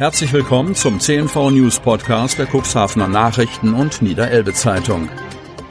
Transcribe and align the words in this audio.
Herzlich 0.00 0.32
willkommen 0.32 0.74
zum 0.74 0.98
CNV 0.98 1.50
News 1.50 1.78
Podcast 1.78 2.38
der 2.38 2.46
Cuxhavener 2.46 3.06
Nachrichten 3.06 3.74
und 3.74 4.00
Niederelbe 4.00 4.54
Zeitung. 4.54 5.10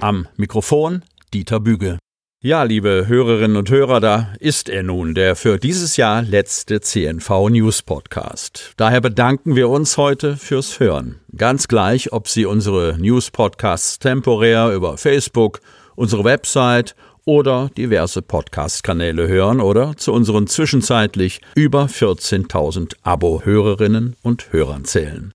Am 0.02 0.28
Mikrofon 0.38 1.02
Dieter 1.33 1.59
Büge. 1.59 1.98
Ja, 2.39 2.61
liebe 2.61 3.05
Hörerinnen 3.07 3.57
und 3.57 3.71
Hörer, 3.71 4.00
da 4.00 4.35
ist 4.39 4.69
er 4.69 4.83
nun, 4.83 5.15
der 5.15 5.35
für 5.35 5.57
dieses 5.57 5.97
Jahr 5.97 6.21
letzte 6.21 6.79
CNV 6.79 7.50
News 7.50 7.81
Podcast. 7.81 8.73
Daher 8.77 9.02
bedanken 9.02 9.55
wir 9.55 9.68
uns 9.68 9.98
heute 9.98 10.38
fürs 10.38 10.80
Hören. 10.80 11.21
Ganz 11.36 11.68
gleich, 11.68 12.14
ob 12.14 12.27
Sie 12.27 12.46
unsere 12.46 13.00
News 13.00 13.32
Podcasts 13.32 13.98
temporär 13.98 14.71
über 14.75 15.00
Facebook, 15.00 15.59
unsere 15.96 16.23
Website 16.23 16.96
oder 17.26 17.70
diverse 17.78 18.22
Podcast-Kanäle 18.22 19.28
hören 19.28 19.62
oder 19.62 19.98
zu 19.98 20.14
unseren 20.14 20.48
zwischenzeitlich 20.48 21.42
über 21.56 21.86
14.000 21.86 22.96
Abo-Hörerinnen 23.04 24.16
und 24.22 24.52
Hörern 24.52 24.86
zählen. 24.86 25.32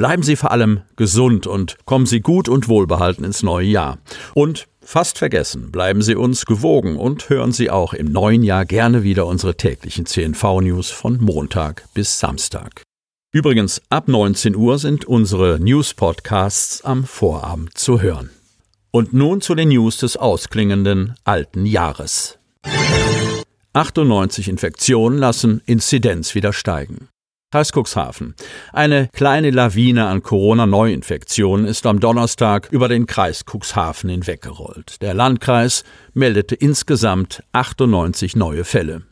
Bleiben 0.00 0.22
Sie 0.22 0.36
vor 0.36 0.50
allem 0.50 0.80
gesund 0.96 1.46
und 1.46 1.76
kommen 1.84 2.06
Sie 2.06 2.20
gut 2.20 2.48
und 2.48 2.68
wohlbehalten 2.68 3.22
ins 3.22 3.42
neue 3.42 3.66
Jahr. 3.66 3.98
Und 4.34 4.66
fast 4.80 5.18
vergessen, 5.18 5.70
bleiben 5.70 6.00
Sie 6.00 6.14
uns 6.14 6.46
gewogen 6.46 6.96
und 6.96 7.28
hören 7.28 7.52
Sie 7.52 7.68
auch 7.68 7.92
im 7.92 8.10
neuen 8.10 8.42
Jahr 8.42 8.64
gerne 8.64 9.02
wieder 9.02 9.26
unsere 9.26 9.56
täglichen 9.56 10.06
CNV-News 10.06 10.90
von 10.90 11.18
Montag 11.20 11.84
bis 11.92 12.18
Samstag. 12.18 12.82
Übrigens, 13.32 13.82
ab 13.90 14.08
19 14.08 14.56
Uhr 14.56 14.78
sind 14.78 15.04
unsere 15.04 15.60
News-Podcasts 15.60 16.82
am 16.82 17.04
Vorabend 17.04 17.76
zu 17.76 18.00
hören. 18.00 18.30
Und 18.92 19.12
nun 19.12 19.40
zu 19.40 19.54
den 19.54 19.68
News 19.68 19.98
des 19.98 20.16
ausklingenden 20.16 21.14
alten 21.24 21.64
Jahres. 21.64 22.38
98 23.72 24.48
Infektionen 24.48 25.18
lassen 25.18 25.62
Inzidenz 25.64 26.34
wieder 26.34 26.52
steigen. 26.52 27.08
Kreis 27.52 27.72
Cuxhaven. 27.72 28.34
Eine 28.72 29.08
kleine 29.12 29.50
Lawine 29.50 30.06
an 30.06 30.22
Corona-Neuinfektionen 30.22 31.66
ist 31.66 31.86
am 31.86 31.98
Donnerstag 31.98 32.68
über 32.70 32.88
den 32.88 33.06
Kreis 33.06 33.44
Cuxhaven 33.44 34.10
hinweggerollt. 34.10 35.02
Der 35.02 35.14
Landkreis 35.14 35.84
meldete 36.12 36.54
insgesamt 36.54 37.42
98 37.52 38.36
neue 38.36 38.64
Fälle. 38.64 39.02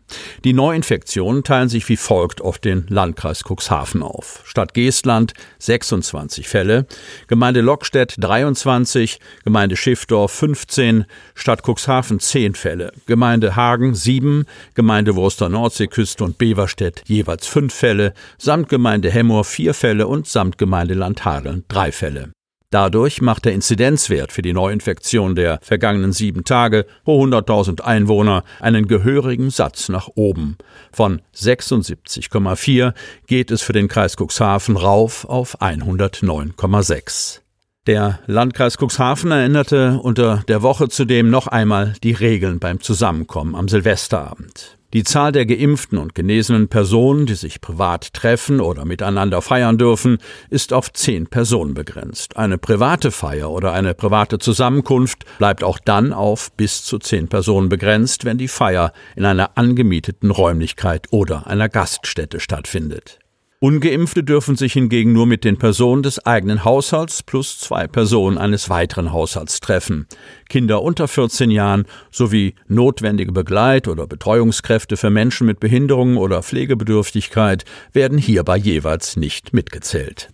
Die 0.45 0.53
Neuinfektionen 0.53 1.45
teilen 1.45 1.69
sich 1.69 1.89
wie 1.89 1.97
folgt 1.97 2.41
auf 2.41 2.59
den 2.59 2.87
Landkreis 2.89 3.45
Cuxhaven 3.45 4.03
auf. 4.03 4.43
Stadt 4.45 4.75
Geestland 4.75 5.35
26 5.59 6.49
Fälle, 6.49 6.87
Gemeinde 7.27 7.61
Lockstedt 7.61 8.15
23, 8.19 9.21
Gemeinde 9.45 9.77
Schiffdorf 9.77 10.33
15, 10.33 11.05
Stadt 11.35 11.63
Cuxhaven 11.67 12.21
10 12.21 12.55
Fälle, 12.55 12.93
Gemeinde 13.07 13.57
Hagen 13.57 13.95
7, 13.95 14.47
Gemeinde 14.75 15.17
Wurster 15.17 15.49
Nordseeküste 15.49 16.25
und 16.25 16.39
Beverstedt 16.39 17.03
jeweils 17.07 17.47
5 17.47 17.73
Fälle, 17.73 18.15
Samtgemeinde 18.39 19.11
Hemmoor 19.11 19.45
4 19.45 19.75
Fälle. 19.75 20.09
Und 20.09 20.27
Samtgemeinde 20.27 20.95
Landhadeln 20.95 21.65
3 21.69 21.93
Fälle. 21.93 22.38
Dadurch 22.71 23.23
macht 23.23 23.47
der 23.47 23.55
Inzidenzwert 23.55 24.31
für 24.31 24.43
die 24.43 24.53
Neuinfektion 24.53 25.35
der 25.35 25.59
vergangenen 25.63 26.13
sieben 26.13 26.45
Tage 26.45 26.85
pro 27.05 27.25
100.000 27.25 27.81
Einwohner 27.81 28.45
einen 28.61 28.87
gehörigen 28.87 29.49
Satz 29.49 29.89
nach 29.89 30.09
oben. 30.15 30.59
Von 30.93 31.23
76,4 31.35 32.93
geht 33.27 33.51
es 33.51 33.63
für 33.63 33.73
den 33.73 33.89
Kreis 33.89 34.17
Cuxhaven 34.17 34.77
rauf 34.77 35.25
auf 35.25 35.63
109,6. 35.63 37.41
Der 37.87 38.19
Landkreis 38.27 38.77
Cuxhaven 38.77 39.31
erinnerte 39.31 39.99
unter 40.03 40.43
der 40.47 40.61
Woche 40.61 40.91
zudem 40.91 41.31
noch 41.31 41.47
einmal 41.47 41.95
die 42.03 42.13
Regeln 42.13 42.59
beim 42.59 42.83
Zusammenkommen 42.83 43.55
am 43.55 43.69
Silvesterabend. 43.69 44.78
Die 44.95 45.05
Zahl 45.05 45.33
der 45.33 45.45
geimpften 45.45 45.99
und 45.99 46.15
genesenen 46.15 46.69
Personen, 46.69 47.27
die 47.27 47.35
sich 47.35 47.61
privat 47.61 48.15
treffen 48.15 48.59
oder 48.59 48.87
miteinander 48.87 49.43
feiern 49.43 49.77
dürfen, 49.77 50.17
ist 50.49 50.73
auf 50.73 50.91
zehn 50.95 51.27
Personen 51.27 51.75
begrenzt. 51.75 52.39
Eine 52.39 52.57
private 52.57 53.11
Feier 53.11 53.51
oder 53.51 53.75
eine 53.75 53.93
private 53.93 54.39
Zusammenkunft 54.39 55.27
bleibt 55.37 55.63
auch 55.63 55.79
dann 55.79 56.15
auf 56.15 56.51
bis 56.53 56.85
zu 56.85 56.99
zehn 56.99 57.29
Personen 57.29 57.69
begrenzt, 57.69 58.25
wenn 58.25 58.39
die 58.39 58.49
Feier 58.49 58.95
in 59.15 59.27
einer 59.27 59.59
angemieteten 59.59 60.31
Räumlichkeit 60.31 61.09
oder 61.11 61.47
einer 61.47 61.69
Gaststätte 61.69 62.41
stattfindet. 62.41 63.19
Ungeimpfte 63.61 64.23
dürfen 64.23 64.55
sich 64.55 64.75
hingegen 64.75 65.13
nur 65.13 65.27
mit 65.27 65.43
den 65.43 65.59
Personen 65.59 66.05
des 66.05 66.25
eigenen 66.25 66.65
Haushalts 66.65 67.25
plus 67.25 67.59
zwei 67.59 67.89
Personen 67.89 68.39
eines 68.39 68.71
weiteren 68.71 69.11
Haushalts 69.11 69.59
treffen. 69.59 70.07
Kinder 70.49 70.81
unter 70.81 71.09
14 71.09 71.51
Jahren 71.51 71.85
sowie 72.13 72.55
notwendige 72.69 73.33
Begleit- 73.33 73.89
oder 73.89 74.07
Betreuungskräfte 74.07 74.97
für 74.97 75.11
Menschen 75.11 75.45
mit 75.49 75.59
Behinderungen 75.59 76.19
oder 76.19 76.45
Pflegebedürftigkeit 76.45 77.65
werden 77.93 78.17
hierbei 78.17 78.59
jeweils 78.59 79.17
nicht 79.17 79.53
mitgezählt. 79.53 80.31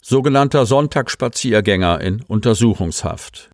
Sogenannter 0.00 0.64
Sonntagsspaziergänger 0.64 2.00
in 2.00 2.22
Untersuchungshaft. 2.28 3.49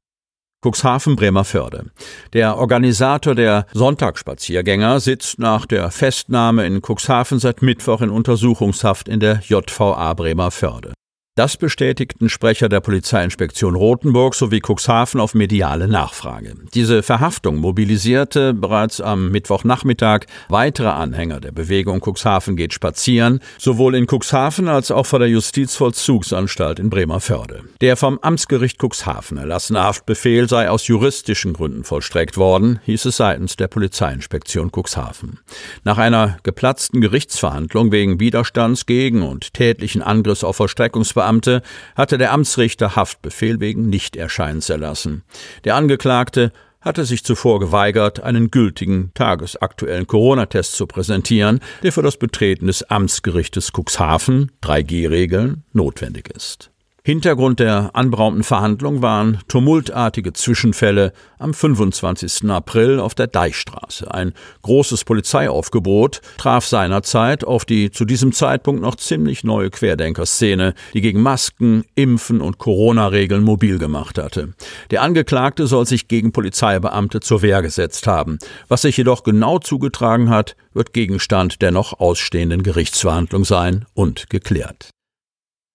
Cuxhaven 0.66 1.15
Bremerförde. 1.15 1.93
Der 2.32 2.59
Organisator 2.59 3.37
der 3.37 3.66
Sonntagsspaziergänger 3.72 4.99
sitzt 4.99 5.38
nach 5.38 5.65
der 5.65 5.93
Festnahme 5.93 6.66
in 6.66 6.82
Cuxhaven 6.82 7.38
seit 7.38 7.62
Mittwoch 7.62 8.00
in 8.00 8.10
Untersuchungshaft 8.10 9.09
in 9.09 9.21
der 9.21 9.43
JVA 9.47 10.12
Bremerförde. 10.15 10.96
Das 11.36 11.58
bestätigten 11.58 12.30
Sprecher 12.30 12.70
der 12.70 12.80
Polizeiinspektion 12.80 13.74
Rothenburg 13.74 14.34
sowie 14.34 14.62
Cuxhaven 14.66 15.20
auf 15.20 15.34
mediale 15.34 15.86
Nachfrage. 15.86 16.54
Diese 16.72 17.02
Verhaftung 17.02 17.56
mobilisierte 17.56 18.54
bereits 18.54 19.02
am 19.02 19.30
Mittwochnachmittag 19.32 20.20
weitere 20.48 20.88
Anhänger 20.88 21.41
der 21.41 21.52
Bewegung 21.52 22.00
Cuxhaven 22.00 22.56
geht 22.56 22.72
spazieren, 22.72 23.41
sowohl 23.58 23.97
in 23.97 24.06
Cuxhaven 24.06 24.66
als 24.66 24.91
auch 24.91 25.04
vor 25.04 25.19
der 25.19 25.28
Justizvollzugsanstalt 25.28 26.78
in 26.78 26.88
Bremerförde. 26.88 27.64
Der 27.82 27.98
vom 27.98 28.18
Amtsgericht 28.20 28.78
Cuxhaven 28.82 29.36
erlassene 29.36 29.82
Haftbefehl 29.82 30.48
sei 30.48 30.70
aus 30.70 30.86
juristischen 30.86 31.53
Gründen 31.53 31.84
vollstreckt 31.84 32.38
worden, 32.38 32.80
hieß 32.86 33.04
es 33.04 33.18
seitens 33.18 33.56
der 33.56 33.68
Polizeiinspektion 33.68 34.70
Cuxhaven. 34.74 35.41
Nach 35.84 35.98
einer 35.98 36.38
geplatzten 36.44 37.03
Gerichtsverhandlung 37.03 37.92
wegen 37.92 38.20
Widerstands 38.20 38.86
gegen 38.86 39.22
und 39.22 39.53
tätlichen 39.53 40.00
Angriffs 40.00 40.42
auf 40.42 40.56
Vollstreckungsbeamte 40.56 41.25
Beamte 41.26 41.62
hatte 41.97 42.19
der 42.19 42.32
Amtsrichter 42.32 42.94
Haftbefehl 42.94 43.59
wegen 43.59 43.88
Nichterscheinens 43.88 44.70
erlassen. 44.70 45.25
Der 45.64 45.75
Angeklagte 45.75 46.53
hatte 46.81 47.04
sich 47.04 47.25
zuvor 47.25 47.59
geweigert, 47.59 48.22
einen 48.22 48.53
gültigen 48.53 49.10
tagesaktuellen 49.14 50.06
Corona-Test 50.06 50.75
zu 50.75 50.86
präsentieren, 50.86 51.59
der 51.82 51.91
für 51.91 52.03
das 52.03 52.16
Betreten 52.16 52.69
des 52.69 52.84
Amtsgerichtes 52.84 53.72
Cuxhaven 53.72 54.53
3G-Regeln 54.62 55.65
notwendig 55.72 56.28
ist. 56.28 56.70
Hintergrund 57.06 57.61
der 57.61 57.91
anberaumten 57.93 58.43
Verhandlung 58.43 59.00
waren 59.00 59.39
tumultartige 59.47 60.33
Zwischenfälle 60.33 61.12
am 61.39 61.55
25. 61.55 62.50
April 62.50 62.99
auf 62.99 63.15
der 63.15 63.28
Deichstraße. 63.28 64.12
Ein 64.12 64.33
großes 64.62 65.05
Polizeiaufgebot 65.05 66.21
traf 66.37 66.66
seinerzeit 66.66 67.45
auf 67.45 67.65
die 67.65 67.93
zu 67.93 68.06
diesem 68.06 68.33
Zeitpunkt 68.33 68.83
noch 68.83 68.97
ziemlich 68.97 69.45
neue 69.45 69.71
Querdenkerszene, 69.71 70.75
die 70.95 71.00
gegen 71.00 71.22
Masken, 71.22 71.84
Impfen 71.95 72.41
und 72.41 72.59
Corona-Regeln 72.59 73.45
mobil 73.45 73.78
gemacht 73.78 74.19
hatte. 74.19 74.55
Der 74.91 75.03
Angeklagte 75.03 75.69
soll 75.69 75.87
sich 75.87 76.09
gegen 76.09 76.33
Polizeibeamte 76.33 77.21
zur 77.21 77.41
Wehr 77.41 77.62
gesetzt 77.62 78.09
haben. 78.09 78.41
Was 78.66 78.83
sich 78.83 78.97
jedoch 78.97 79.22
genau 79.22 79.61
zugetragen 79.61 80.28
hat, 80.28 80.56
wird 80.75 80.93
Gegenstand 80.93 81.62
der 81.62 81.71
noch 81.71 82.00
ausstehenden 82.00 82.65
Gerichtsverhandlung 82.65 83.45
sein 83.45 83.84
und 83.95 84.28
geklärt. 84.28 84.91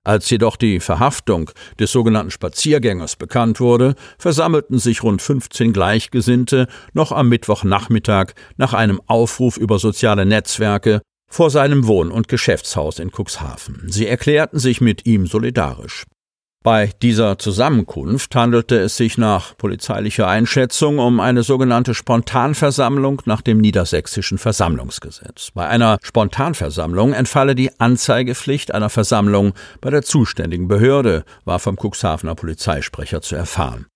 Als 0.04 0.30
jedoch 0.32 0.56
die 0.56 0.80
Verhaftung 0.80 1.52
des 1.80 1.92
sogenannten 1.92 2.32
Spaziergängers 2.32 3.18
bekannt 3.18 3.60
wurde, 3.60 3.94
versammelten 4.18 4.80
sich 4.80 5.04
rund 5.04 5.22
15 5.22 5.74
Gleichgesinnte 5.74 6.68
noch 6.94 7.12
am 7.12 7.30
Mittwochnachmittag 7.30 8.34
nach 8.58 8.74
einem 8.74 9.00
Aufruf 9.06 9.58
über 9.58 9.78
soziale 9.78 10.26
Netzwerke 10.26 11.02
vor 11.28 11.52
seinem 11.52 11.86
Wohn- 11.86 12.12
und 12.12 12.28
Geschäftshaus 12.28 12.98
in 12.98 13.12
Cuxhaven. 13.12 13.84
Sie 13.88 14.08
erklärten 14.08 14.58
sich 14.58 14.82
mit 14.82 15.06
ihm 15.06 15.28
solidarisch. 15.28 16.06
Bei 16.64 16.92
dieser 17.02 17.40
Zusammenkunft 17.40 18.36
handelte 18.36 18.78
es 18.78 18.96
sich 18.96 19.18
nach 19.18 19.58
polizeilicher 19.58 20.28
Einschätzung 20.28 21.00
um 21.00 21.20
eine 21.20 21.42
sogenannte 21.42 21.96
Spontanversammlung 21.96 23.24
nach 23.26 23.42
dem 23.42 23.58
niedersächsischen 23.58 24.38
Versammlungsgesetz. 24.38 25.50
Bei 25.56 25.68
einer 25.68 25.98
Spontanversammlung 26.04 27.14
entfalle 27.14 27.56
die 27.56 27.72
Anzeigepflicht 27.80 28.76
einer 28.76 28.92
Versammlung 28.92 29.54
bei 29.82 29.90
der 29.90 30.04
zuständigen 30.04 30.68
Behörde, 30.68 31.26
war 31.46 31.58
vom 31.58 31.78
Cuxhavener 31.78 32.36
Polizeisprecher 32.36 33.22
zu 33.22 33.36
erfahren. 33.36 33.88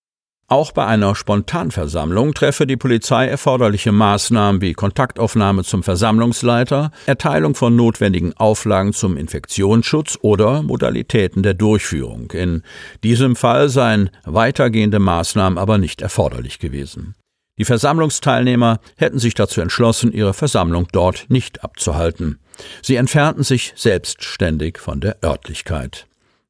Auch 0.48 0.70
bei 0.70 0.86
einer 0.86 1.16
Spontanversammlung 1.16 2.32
treffe 2.32 2.68
die 2.68 2.76
Polizei 2.76 3.26
erforderliche 3.26 3.90
Maßnahmen 3.90 4.60
wie 4.60 4.74
Kontaktaufnahme 4.74 5.64
zum 5.64 5.82
Versammlungsleiter, 5.82 6.92
Erteilung 7.06 7.56
von 7.56 7.74
notwendigen 7.74 8.32
Auflagen 8.36 8.92
zum 8.92 9.16
Infektionsschutz 9.16 10.16
oder 10.22 10.62
Modalitäten 10.62 11.42
der 11.42 11.54
Durchführung. 11.54 12.30
In 12.30 12.62
diesem 13.02 13.34
Fall 13.34 13.68
seien 13.68 14.10
weitergehende 14.24 15.00
Maßnahmen 15.00 15.58
aber 15.58 15.78
nicht 15.78 16.00
erforderlich 16.00 16.60
gewesen. 16.60 17.16
Die 17.58 17.64
Versammlungsteilnehmer 17.64 18.78
hätten 18.96 19.18
sich 19.18 19.34
dazu 19.34 19.60
entschlossen, 19.60 20.12
ihre 20.12 20.34
Versammlung 20.34 20.86
dort 20.92 21.26
nicht 21.28 21.64
abzuhalten. 21.64 22.38
Sie 22.82 22.94
entfernten 22.94 23.42
sich 23.42 23.72
selbstständig 23.74 24.78
von 24.78 25.00
der 25.00 25.16
Örtlichkeit. 25.24 26.06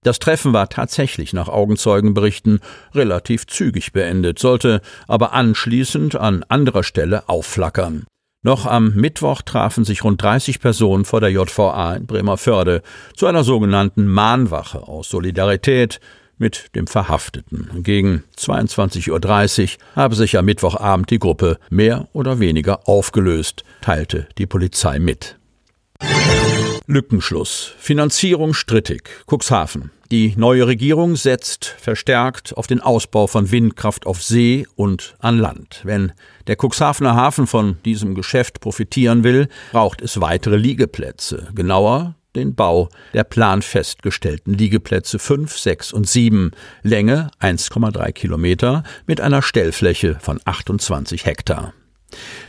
Das 0.07 0.21
Treffen 0.21 0.53
war 0.53 0.69
tatsächlich 0.69 1.33
nach 1.33 1.49
Augenzeugenberichten 1.49 2.61
relativ 2.95 3.49
zügig 3.49 3.93
beendet, 3.93 4.39
sollte 4.39 4.81
aber 5.09 5.33
anschließend 5.33 6.15
an 6.15 6.45
anderer 6.49 6.85
Stelle 6.85 7.29
aufflackern. 7.29 8.07
Noch 8.45 8.67
am 8.67 8.95
Mittwoch 8.95 9.43
trafen 9.43 9.85
sich 9.85 10.05
rund 10.05 10.23
30 10.23 10.61
Personen 10.61 11.05
vor 11.05 11.21
der 11.21 11.33
JVA 11.33 11.95
in 11.95 12.07
Bremerförde 12.07 12.83
zu 13.17 13.27
einer 13.27 13.43
sogenannten 13.43 14.07
Mahnwache 14.07 14.87
aus 14.87 15.09
Solidarität 15.09 15.99
mit 16.39 16.77
dem 16.77 16.87
Verhafteten. 16.87 17.69
Gegen 17.83 18.23
22.30 18.39 19.11
Uhr 19.11 19.71
habe 19.97 20.15
sich 20.15 20.39
am 20.39 20.45
Mittwochabend 20.45 21.11
die 21.11 21.19
Gruppe 21.19 21.59
mehr 21.69 22.07
oder 22.13 22.39
weniger 22.39 22.89
aufgelöst, 22.89 23.65
teilte 23.81 24.29
die 24.39 24.47
Polizei 24.47 25.01
mit. 25.01 25.37
Lückenschluss. 26.87 27.73
Finanzierung 27.79 28.55
strittig. 28.55 29.11
Cuxhaven. 29.27 29.91
Die 30.13 30.35
neue 30.37 30.69
Regierung 30.69 31.17
setzt 31.17 31.65
verstärkt 31.65 32.57
auf 32.57 32.69
den 32.69 32.81
Ausbau 32.81 33.27
von 33.27 33.51
Windkraft 33.51 34.07
auf 34.07 34.23
See 34.23 34.65
und 34.77 35.17
an 35.19 35.39
Land. 35.39 35.81
Wenn 35.83 36.13
der 36.47 36.57
Cuxhavener 36.57 37.17
Hafen 37.17 37.49
von 37.49 37.79
diesem 37.85 38.15
Geschäft 38.15 38.61
profitieren 38.61 39.25
will, 39.25 39.49
braucht 39.73 40.01
es 40.01 40.21
weitere 40.21 40.57
Liegeplätze. 40.57 41.49
Genauer 41.57 42.15
den 42.37 42.55
Bau 42.55 42.89
der 43.15 43.25
planfestgestellten 43.25 44.55
Liegeplätze 44.55 45.19
5, 45.19 45.59
6 45.59 45.93
und 45.93 46.09
7, 46.09 46.53
Länge 46.83 47.31
1,3 47.41 48.13
Kilometer 48.13 48.85
mit 49.07 49.21
einer 49.21 49.43
Stellfläche 49.43 50.19
von 50.21 50.41
28 50.45 51.27
Hektar. 51.27 51.73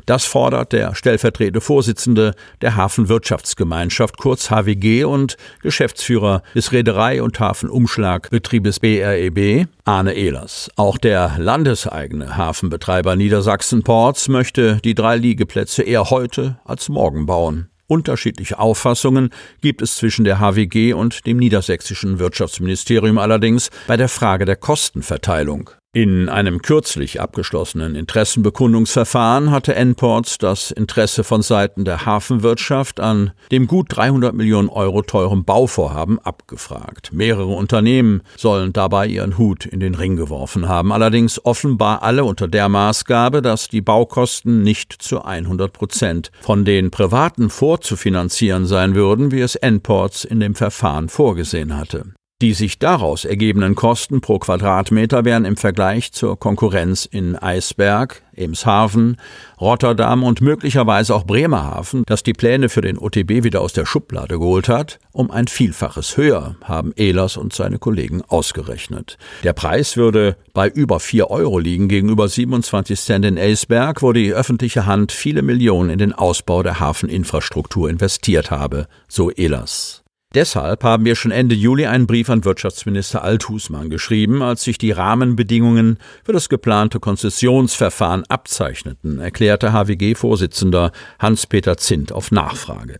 Das 0.06 0.26
fordert 0.26 0.72
der 0.72 0.96
stellvertretende 0.96 1.62
Vorsitzende 1.62 2.34
der 2.62 2.76
Hafenwirtschaftsgemeinschaft 2.76 4.18
kurz 4.18 4.50
HWG 4.50 5.04
und 5.04 5.38
Geschäftsführer 5.62 6.44
des 6.56 6.72
Reederei- 6.72 7.22
und 7.22 7.40
Hafenumschlagbetriebes 7.40 8.80
BREB, 8.80 9.68
Arne 9.84 10.14
Ehlers. 10.14 10.70
Auch 10.76 10.98
der 10.98 11.36
landeseigene 11.38 12.38
Hafenbetreiber 12.38 13.16
Niedersachsen 13.16 13.84
Ports 13.84 14.30
möchte 14.30 14.80
die 14.84 14.96
drei 14.96 15.18
Liegeplätze 15.18 15.84
eher 15.84 16.10
heute 16.10 16.60
als 16.64 16.90
morgen 16.90 17.26
bauen. 17.26 17.70
Unterschiedliche 17.88 18.60
Auffassungen 18.60 19.30
gibt 19.62 19.82
es 19.82 19.96
zwischen 19.96 20.26
der 20.26 20.40
HWG 20.40 20.94
und 20.94 21.26
dem 21.26 21.38
niedersächsischen 21.38 22.20
Wirtschaftsministerium 22.20 23.18
allerdings 23.18 23.70
bei 23.88 23.96
der 23.96 24.10
Frage 24.10 24.44
der 24.44 24.58
Kostenverteilung. 24.58 25.70
In 25.98 26.30
einem 26.30 26.62
kürzlich 26.62 27.22
abgeschlossenen 27.22 27.96
Interessenbekundungsverfahren 27.96 29.50
hatte 29.50 29.74
N-Ports 29.74 30.38
das 30.38 30.70
Interesse 30.70 31.24
von 31.24 31.42
Seiten 31.42 31.86
der 31.86 32.06
Hafenwirtschaft 32.06 33.00
an 33.00 33.32
dem 33.52 33.66
gut 33.66 33.88
300 33.98 34.36
Millionen 34.36 34.70
Euro 34.70 35.02
teuren 35.02 35.44
Bauvorhaben 35.44 36.20
abgefragt. 36.20 37.14
Mehrere 37.14 37.48
Unternehmen 37.48 38.22
sollen 38.36 38.74
dabei 38.74 39.08
ihren 39.08 39.40
Hut 39.40 39.66
in 39.66 39.80
den 39.80 39.96
Ring 39.96 40.18
geworfen 40.18 40.68
haben, 40.68 40.94
allerdings 40.94 41.44
offenbar 41.44 42.04
alle 42.04 42.26
unter 42.26 42.48
der 42.48 42.70
Maßgabe, 42.70 43.42
dass 43.42 43.68
die 43.68 43.82
Baukosten 43.82 44.62
nicht 44.62 44.94
zu 45.02 45.26
100 45.26 45.74
Prozent 45.74 46.30
von 46.42 46.64
den 46.64 46.92
Privaten 46.92 47.50
vorzufinanzieren 47.50 48.68
sein 48.68 48.94
würden, 48.94 49.32
wie 49.32 49.42
es 49.42 49.56
N-Ports 49.56 50.26
in 50.26 50.42
dem 50.42 50.54
Verfahren 50.54 51.10
vorgesehen 51.10 51.76
hatte. 51.76 52.14
Die 52.40 52.54
sich 52.54 52.78
daraus 52.78 53.26
ergebenden 53.26 53.74
Kosten 53.74 54.22
pro 54.22 54.38
Quadratmeter 54.38 55.26
wären 55.26 55.44
im 55.44 55.58
Vergleich 55.58 56.12
zur 56.12 56.38
Konkurrenz 56.38 57.06
in 57.06 57.36
Eisberg, 57.36 58.22
Emshaven, 58.36 59.18
Rotterdam 59.60 60.22
und 60.22 60.40
möglicherweise 60.40 61.16
auch 61.16 61.26
Bremerhaven, 61.26 62.04
das 62.06 62.22
die 62.22 62.34
Pläne 62.34 62.70
für 62.70 62.82
den 62.82 63.00
OTB 63.00 63.44
wieder 63.44 63.62
aus 63.62 63.74
der 63.74 63.88
Schublade 63.88 64.38
geholt 64.38 64.70
hat, 64.70 65.00
um 65.14 65.32
ein 65.32 65.48
Vielfaches 65.48 66.16
höher, 66.16 66.58
haben 66.64 66.94
Ehlers 66.96 67.38
und 67.38 67.54
seine 67.54 67.80
Kollegen 67.80 68.22
ausgerechnet. 68.22 69.18
Der 69.44 69.54
Preis 69.54 69.98
würde 69.98 70.38
bei 70.54 70.70
über 70.70 71.00
vier 71.00 71.32
Euro 71.32 71.58
liegen 71.58 71.88
gegenüber 71.88 72.28
27 72.28 73.00
Cent 73.00 73.26
in 73.26 73.40
Eisberg, 73.40 74.04
wo 74.04 74.14
die 74.14 74.32
öffentliche 74.32 74.86
Hand 74.86 75.12
viele 75.12 75.42
Millionen 75.42 75.90
in 75.90 75.98
den 75.98 76.14
Ausbau 76.14 76.62
der 76.62 76.80
Hafeninfrastruktur 76.80 77.90
investiert 77.90 78.52
habe, 78.52 78.88
so 79.08 79.32
Ehlers. 79.32 80.04
Deshalb 80.38 80.84
haben 80.84 81.04
wir 81.04 81.16
schon 81.16 81.32
Ende 81.32 81.56
Juli 81.56 81.88
einen 81.88 82.06
Brief 82.06 82.30
an 82.30 82.46
Wirtschaftsminister 82.46 83.24
Althusmann 83.24 83.90
geschrieben, 83.90 84.44
als 84.44 84.64
sich 84.64 84.78
die 84.78 84.92
Rahmenbedingungen 84.92 85.98
für 86.24 86.32
das 86.32 86.48
geplante 86.48 87.00
Konzessionsverfahren 87.00 88.24
abzeichneten, 88.30 89.18
erklärte 89.18 89.74
HWG-Vorsitzender 89.74 90.92
Hans-Peter 91.18 91.78
Zint 91.78 92.12
auf 92.12 92.30
Nachfrage. 92.30 93.00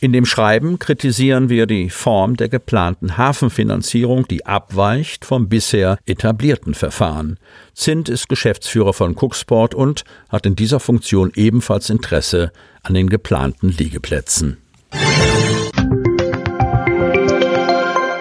In 0.00 0.12
dem 0.12 0.24
Schreiben 0.24 0.78
kritisieren 0.78 1.48
wir 1.48 1.66
die 1.66 1.90
Form 1.90 2.36
der 2.36 2.48
geplanten 2.48 3.16
Hafenfinanzierung, 3.16 4.28
die 4.28 4.46
abweicht 4.46 5.24
vom 5.24 5.48
bisher 5.48 5.98
etablierten 6.06 6.74
Verfahren. 6.74 7.40
Zint 7.74 8.08
ist 8.08 8.28
Geschäftsführer 8.28 8.92
von 8.92 9.16
Cooksport 9.16 9.74
und 9.74 10.04
hat 10.28 10.46
in 10.46 10.54
dieser 10.54 10.78
Funktion 10.78 11.32
ebenfalls 11.34 11.90
Interesse 11.90 12.52
an 12.84 12.94
den 12.94 13.10
geplanten 13.10 13.70
Liegeplätzen. 13.70 14.58